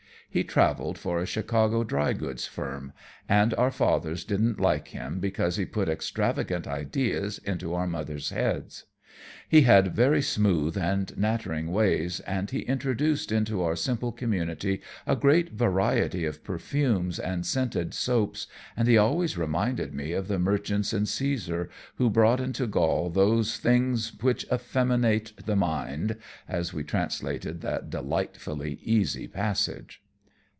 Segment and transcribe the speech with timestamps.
[0.33, 2.93] He traveled for a Chicago dry goods firm,
[3.27, 8.85] and our fathers didn't like him because he put extravagant ideas into our mothers' heads.
[9.49, 15.17] He had very smooth and nattering ways, and he introduced into our simple community a
[15.17, 18.47] great variety of perfumes and scented soaps,
[18.77, 23.57] and he always reminded me of the merchants in Cæsar, who brought into Gaul "those
[23.57, 26.15] things which effeminate the mind,"
[26.47, 30.01] as we translated that delightfully easy passage.